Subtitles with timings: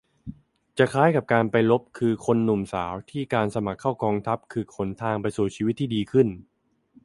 [0.77, 6.27] จะคล้ายกับการไปรบ คือ "คนหนุ่มสาว" ที่การสมัครเข้ากองทัพคือหนทางไปสู่ชีวิตที่ดีขึ้น